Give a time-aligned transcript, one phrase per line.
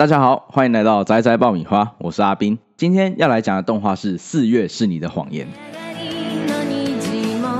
[0.00, 2.57] 大家好，欢迎来到宅宅爆米花，我是阿斌。
[2.75, 5.45] 今天要来讲的动画是《四月是你的谎言》。
[6.47, 7.59] の虹も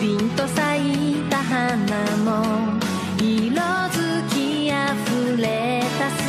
[0.00, 1.76] 凛と咲いた花
[2.24, 2.78] も
[3.18, 3.60] 色
[3.90, 6.22] づきあふれたす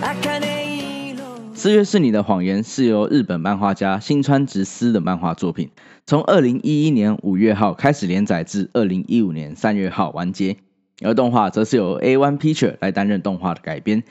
[0.00, 1.24] 茜色
[1.54, 5.70] 四月是你的谎言是由日本漫画家新川直司的漫画作品，
[6.06, 10.58] 从二零一一年五月号开始连载至二零一五年三月号完结。
[11.02, 14.04] 而动画则是由 A One Picture 来担任动画的改编。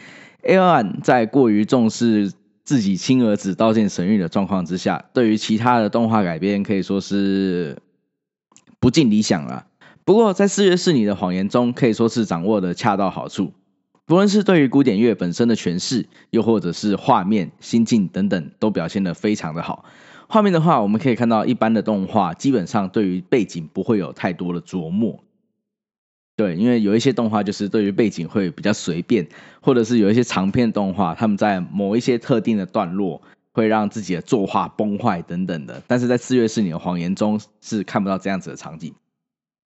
[0.44, 7.78] A One 在过于重视自己亲儿子刀剑神域的状况之下，对于其他的动画改编可以说是
[8.80, 9.66] 不尽理想了。
[10.06, 13.52] 不过在《四月是你的谎言》中，可以说是掌握的恰到好处。
[14.06, 19.86] 不论是对于古典乐本身的诠释，又或者是画面、心境等等，都表现得非常的好。
[20.28, 25.24] 画面的话，我们可以看到一般的动画基本上对于背景不会有太多的琢磨。
[26.40, 29.28] 对，因为有一些动画就是对于背景会比较随便，
[29.60, 35.84] 或者是有一些长片动画，他们在某一些特定的段落会让自己的作画崩坏等等的。
[35.86, 38.94] 但是在《四月是你的谎言》中是看不到这样子的场景，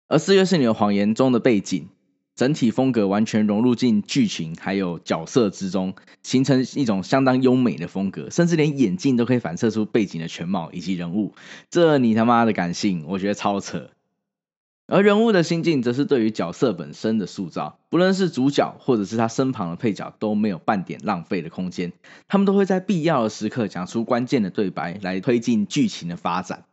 [0.10, 1.88] 而《四月是你的谎言》中的背景
[2.36, 11.34] 整体风格完全融入进剧情还有角色之中，形成一种相当优美的风格，甚至连眼镜都可以反射出背景的全貌以及人物。
[11.70, 13.90] 这你他妈的感性，我觉得超扯。
[14.90, 21.92] 而人物的心境，则是对于角色本身的塑造，不论是主角或者是他身旁的配角，都没有半点浪费的空间。
[22.30, 26.64] 他们都会在必要的时刻讲出关键的对白，来推进剧情的发展。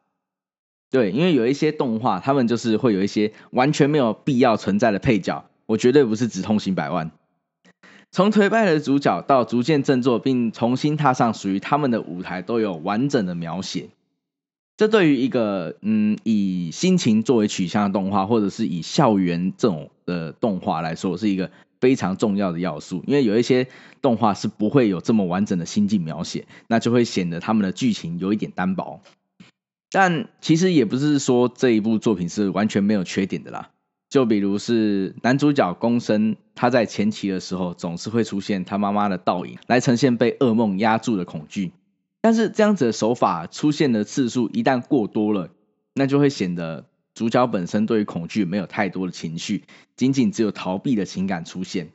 [0.91, 7.11] 对，因为有一些动画，他们就是会有一些完全没有必要存在的配角，我绝对不是只通行百万。
[8.13, 13.89] 从颓败的主角到逐渐振作，并重新踏上属于他们的舞台，都有完整的描写。
[14.77, 23.05] 这对于一个嗯以心情作为取向的动画，或者是以校园这种的动画来说，是一个非常重要的要素。
[23.07, 23.69] 因为有一些
[24.03, 29.01] 动画是不会有这么完整的心境描写，那就会显得他们的剧情有一点单薄。
[29.93, 33.71] 但其实也不是说这一部作品是完全没有缺点的啦。
[34.11, 41.73] 就比如是男主角宫生，他在前期的时候总是会出现他妈妈的倒影，来呈现被噩梦压住的恐惧。
[42.25, 45.51] 但是这样子的手法出现的次数一旦过多了，
[45.93, 49.65] 那就会显得主角本身对于恐惧没有太多的情绪，
[49.95, 51.91] 仅仅只有逃避的情感出现，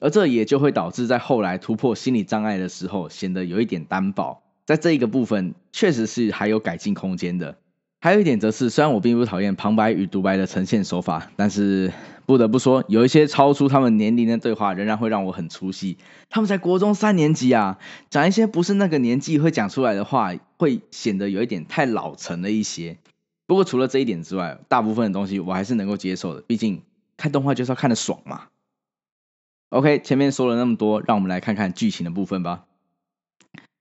[0.00, 4.42] 而这也就会导致在后来突破心理障碍的时候显得有一点单薄。
[4.66, 7.56] 在这一个部分，确实是还有改进空间的。
[8.00, 11.92] 还有一点则是，虽然我并不讨厌旁白与独白的呈现手法，但是
[12.26, 15.98] 不得不说，有一些超出他们年龄的对话，仍然会让我很出戏。
[16.30, 17.78] 他们在国中三年级啊，
[18.08, 22.98] 讲一些不是那个年纪会讲出来的话，会显得有一点太老成了一些。
[23.46, 26.82] 不过除了这一点之外，大部分的东西我还是能够接受的，毕竟
[27.16, 28.42] 看动画就是要看的爽嘛。
[29.70, 32.64] OK，前面说了那么多，让我们来看看剧情的部分吧。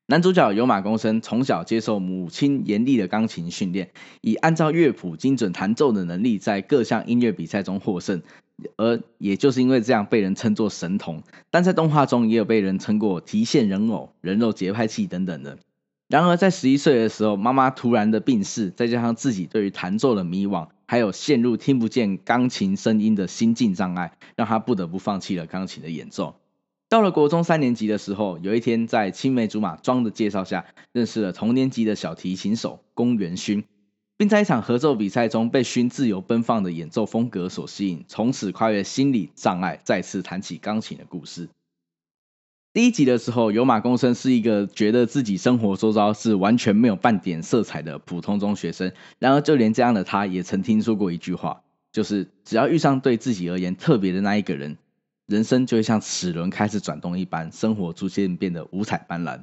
[0.10, 3.90] 男主角有马公生从小接受母亲严厉的钢琴训练，
[4.22, 8.22] 以按照乐谱精准弹奏的能力，在各项音乐比赛中获胜，
[8.78, 11.24] 而也就是因为这样被人称作神童。
[11.52, 15.58] 但在动画中也有被人称过提线人偶、人肉节拍器等等的。
[16.08, 26.36] 然而在十一岁的时候，妈妈突然的病逝，再加上自己对于弹奏的迷惘，还有陷入听不见钢琴声音的心境障碍，让他不得不放弃了钢琴的演奏。
[26.90, 33.66] 到了国中三年级的时候，有一天在青梅竹马庄的介绍下，认识了同年级的小提琴手宫元勋，
[34.16, 41.50] 并在一场合奏比赛中被勋自由奔放的演奏风格所吸引，从此跨越心理障碍，再次弹起钢琴的故事。
[42.72, 54.78] 第一集的时候，有马公生是一个觉得自己生活周遭是完全没有半点色彩的普通中学生，然而就连这样的他，也曾听说过一句话，就是只要遇上对自己而言特别的那一个人。
[55.28, 59.42] 人生就会像齿轮开始转动一般，生活逐渐变得五彩斑斓。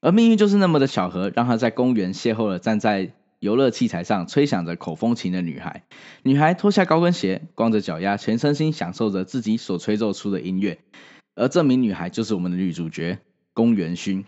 [0.00, 5.84] 而命运就是那么的巧合，让他在公园邂逅了站在游乐器材上吹响着口风琴的女孩。
[6.24, 10.78] 女孩脱下高跟鞋，光着脚丫，全身心享受着自己所吹奏出的音乐。
[11.36, 13.18] 而这名女孩就是我们的女主角
[13.54, 14.24] 宫元勋。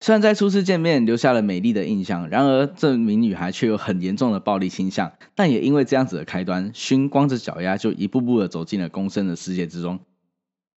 [0.00, 5.12] 虽然在初次见面留下了美丽的印象，然而这名女孩却有很严重的暴力倾向。
[5.34, 10.00] 但也因为这样子的开端，勋光着脚丫就一步步的走进了公生的世界之中。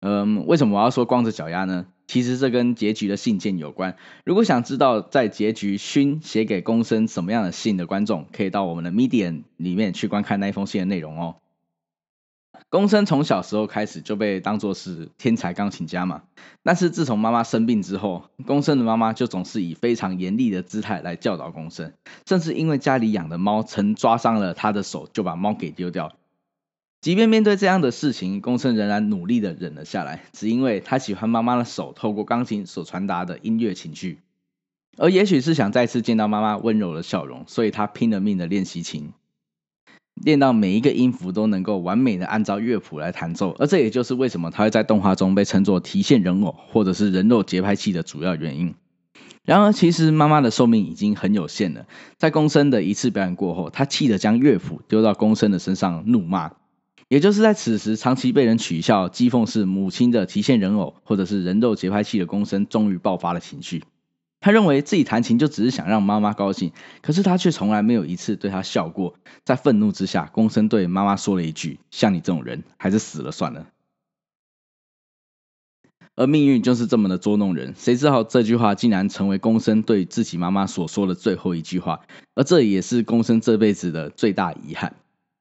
[0.01, 1.87] 嗯，为什么我要说光着脚丫呢？
[2.07, 3.97] 其实这跟结局的信件有关。
[4.23, 11.35] 如果想知道在结局勋写给公生什么样的信的观众，可以到我们的 Medium 里面去观看那一封信的内容哦。
[12.69, 16.21] 宫生从小时候开始就被当作是天才钢琴家嘛，
[16.61, 21.93] 但是自从妈妈生病之后，宫生的妈妈就总是以非常严厉的姿态来教导宫生，
[22.27, 26.13] 甚至因为家里养的猫曾抓伤了他的手，就把猫给丢掉。
[27.01, 34.19] 即便面对这样的事情，宫生仍然努力的忍了下来，只因为他喜欢妈妈的手透过钢琴所传达的音乐情绪，
[34.95, 39.13] 而也许是想再次见到妈妈温柔的笑容，所以他拼了命的练习琴，
[40.23, 48.75] 练到每一个音符都能够完美的按照乐谱来弹奏，而这也就是为什么他会在动画中被称作提线人偶或者是人肉节拍器的主要原因。
[49.45, 51.87] 然而，其实妈妈的寿命已经很有限了。
[52.17, 56.51] 在宫生的一次表演过后，他气得将乐谱丢到宫生的身上，怒骂。
[57.07, 63.83] 也就是在此时，长期被人取笑、讥讽是母亲的提线人偶，或者是人肉节拍器的宫生，终于爆发了情绪。
[64.41, 66.71] 他认为自己弹琴就只是想让妈妈高兴，
[67.01, 69.15] 可是他却从来没有一次对他笑过。
[69.43, 73.67] 在愤怒之下，公生对妈妈说了一句：“像你这种人，还是死了算了。”
[76.15, 82.01] 而命运就是这么的捉弄人，谁知道这句话竟然成为公生对自己妈妈所说的最后一句话，
[82.35, 84.95] 而这也是公生这辈子的最大遗憾，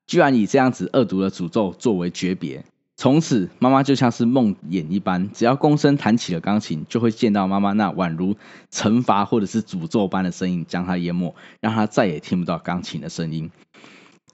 [0.06, 2.64] 居然以这样子恶毒的诅咒作为诀别。
[3.00, 8.36] 从此，妈妈就像是梦魇一般，只要宫生弹起了钢琴，就会见到妈妈那宛如
[8.72, 13.50] 惩罚或者是诅咒般的声音，将他淹没，让他再也听不到钢琴的声音。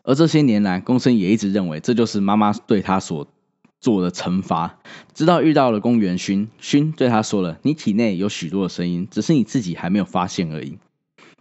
[0.02, 3.28] 而这些年来，宫生也一直认为这就是妈妈对他所。
[3.80, 4.78] 做的惩罚，
[5.12, 10.78] 直到遇到了公园勋，勋对他说了：“你体内有许多的声音，只是你自己还没有发现而已。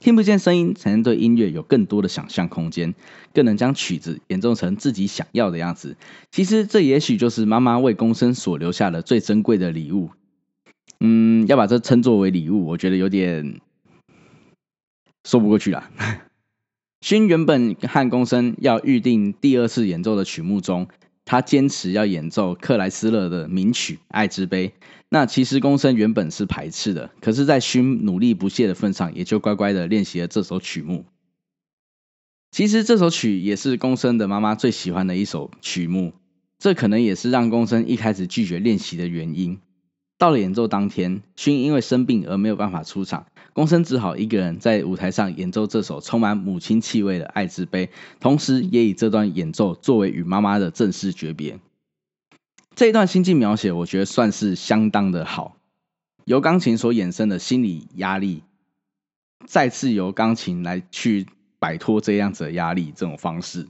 [0.04, 2.94] 听不见声音，才能对音乐有更多的想象空间，
[3.34, 5.96] 更能将曲子演奏成自己想要的样子。
[6.30, 10.10] 其实，这也许就是妈妈为公生所留下的最珍贵的礼物。
[11.00, 13.62] 嗯，要把这称作为礼物，我觉得有点
[15.24, 15.90] 说不过去了。
[17.00, 20.90] 勋原本和公生要预定第二次演奏的曲目中。
[21.26, 24.68] 他坚持要演奏克莱斯勒的名曲《爱之杯》，
[25.14, 31.06] 那其实公生原本是排斥的，可是，在勋努力不懈的份上，也就乖乖的练习了这首曲目。
[32.50, 36.14] 其实这首曲也是公生的妈妈最喜欢的一首曲目，
[36.58, 39.60] 这可能也是让公生一开始拒绝练习的原因。
[40.18, 47.86] 到了演奏当天，勋因为生病而没有办法出场，公生只好一个人在舞台上演奏这首充满母亲气味的《爱之杯》，
[48.20, 51.60] 同时也以这段演奏作为与妈妈的正式诀别。
[52.76, 55.58] 这一段心境描写，我觉得算是相当的好，
[56.26, 58.42] 由钢琴所衍生的心理压力，
[59.46, 61.28] 再次由钢琴来去
[61.60, 63.68] 摆脱这样子的压力，这种方式。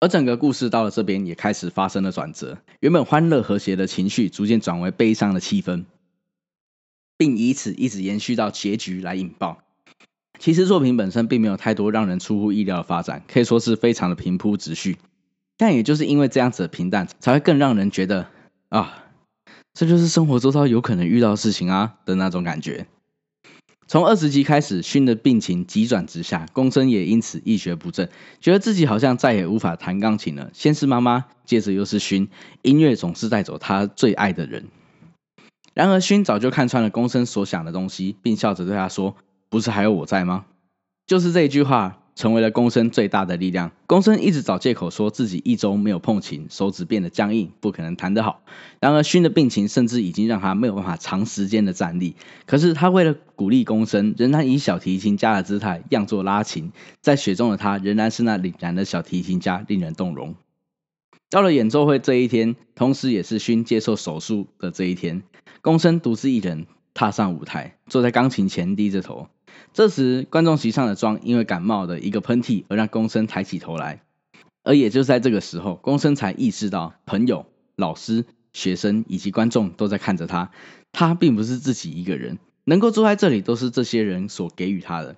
[0.00, 5.84] 而整个故事到了这边也开始发生了转折，原本欢乐和谐的情绪逐渐转为悲伤的气氛，
[7.16, 9.62] 并以此一直延续到结局来引爆。
[10.40, 14.98] 其实作品本身并没有太多让人出乎意料的发展，可以说是非常的平铺直叙。
[15.58, 18.28] 但也就是因为这样子的平淡，才会更让人觉得
[18.70, 19.04] 啊，
[19.74, 22.86] 这就是生活周遭有可能遇到事情啊的那种感觉。
[23.88, 28.08] 从二十集开始，勋的病情急转直下，公生也因此一蹶不振，
[28.38, 30.50] 觉得自己好像再也无法弹钢琴了。
[30.52, 32.28] 先是妈妈，接着又是勋，
[32.62, 34.66] 音乐总是带走他最爱的人。
[35.74, 39.16] 然而，勋早就看穿了公生所想的东西，并笑着对他说
[39.48, 40.44] ：“不是还有我在吗？”
[41.06, 41.98] 就是这一句话。
[42.18, 43.70] 成为了公生最大的力量。
[43.86, 48.42] 公生一直找借口说自己一周没有碰琴，手指变得僵硬，不可能弹得好。
[48.80, 52.16] 然而勋的病情甚至已经让他没有办法长时间的站立。
[52.44, 56.72] 可是他为了鼓励公生，仍然以小提琴家的姿态样作拉琴。
[57.00, 60.34] 在雪中的他仍然是那凛然的小提琴家，令人动容。
[61.30, 65.22] 到了演奏会这一天，同时也是勋接受手术的这一天，
[65.62, 69.28] 公生独自一人踏上舞台，坐在钢琴前，低着头。
[69.72, 74.02] 这时，观众席上的庄因为感冒的一个喷嚏而让公生抬起头来，
[74.64, 80.50] 而也就在这个时候，公生才意识到朋友、老师、学生以及观众都在看着他，
[80.92, 85.16] 他并不是自己一个人，能够坐在这里都是这些人所给予他的。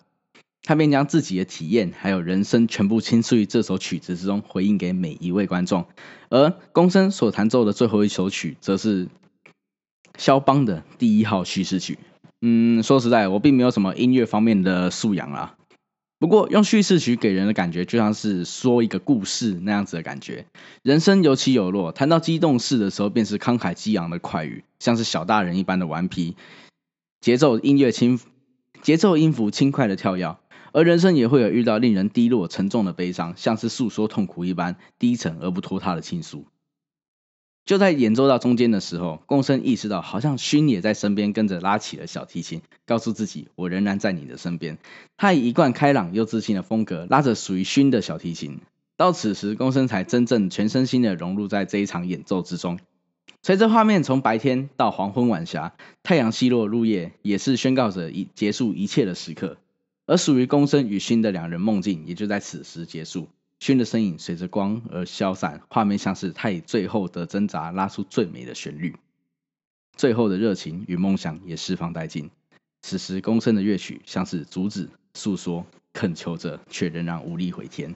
[0.63, 5.87] 他便将自己的体验还有人生全部倾注于这首曲子之中，回应给每一位观众。
[6.29, 9.09] 而公生所弹奏的最后一首曲，则是
[10.19, 11.99] 肖邦的第一号叙事曲。
[12.43, 15.57] 嗯，说实在，我并没有什么音乐方面的素养啦。
[16.19, 20.47] 不过用叙事曲给人的感觉，就像是说一个故事那样子的感觉。
[20.83, 26.37] 人生有起有落，谈到激动事的时候，便是慷慨激昂的快语，像是小大人一般的顽皮。
[27.21, 28.21] 节奏音乐轻，
[28.83, 30.37] 节奏音符轻快的跳跃。
[30.73, 36.45] 而人生也会有遇到令人低落沉重的悲伤，像是诉说痛苦一般低沉而不拖沓的倾诉。
[37.71, 44.77] 就在演奏到中间的时候，共生意识到，好像勋也在身边跟着拉起了小提琴，告诉自己：“我仍然在你的身边。”
[45.17, 48.59] 他以一贯开朗又自信的风格拉着属于勋的小提琴。
[48.97, 52.81] 到此时，共生才真正全身心的融入在这一场演奏之中。
[53.41, 55.73] 随着画面从白天到黄昏晚霞，
[56.03, 59.59] 太阳西落入夜，也是宣告着一结束一切的时刻。
[60.07, 63.29] 而属于公生与勋的两人梦境，也就在此时结束。
[63.61, 68.97] 勋的身影随着光而消散，画面像是他以最后的挣扎拉出最美的旋律，
[69.95, 72.31] 最后的热情与梦想也释放殆尽。
[72.81, 77.95] 此时，公生的乐曲像是阻止、诉说、恳求着，却仍然无力回天。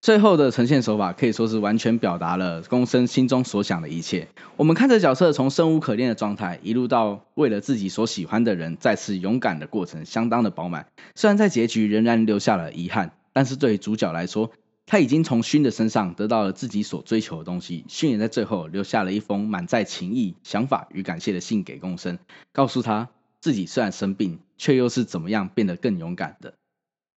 [0.00, 4.28] 最后的呈现手法可以说是完全表达了公生心中所想的一切。
[4.56, 10.86] 我们看着角色从生无可恋的状态，一路到为了自己所喜欢的人再次勇敢的过程，相当的饱满。
[11.14, 14.50] 虽然在结局仍然留下了遗憾，但是对于主角来说，
[14.86, 17.84] 他已经从勋的身上得到了自己所追求的东西。
[17.88, 22.18] 勋也在最后留下了一封满载情意、想法与感谢的信给公生，
[22.52, 23.08] 告诉他
[23.40, 26.54] 自己虽然生病，却又是怎么样变得更勇敢的。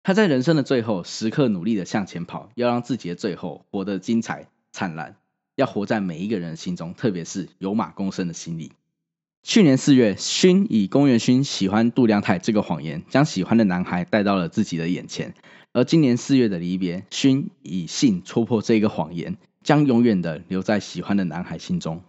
[0.03, 5.15] 他在人生的最后时刻努力的向前跑，要让自己的最后活得精彩灿烂，
[5.55, 8.73] 要活在每一个人心中，特别是有马公生的心里。
[9.42, 15.34] 去年四月，勋以宫元勋喜欢杜良太这个谎言，将喜欢的男孩带到了自己的眼前。
[15.72, 22.02] 而今年四月的离别，勋以信戳破这个谎言，将永远的留在喜欢的男孩心中。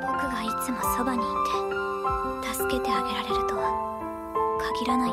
[0.00, 1.24] 僕がいつもそばにい
[2.42, 3.72] て助けてあげられるとは
[4.60, 5.10] 限らない